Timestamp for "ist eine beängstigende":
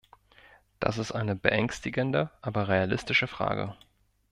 0.97-2.31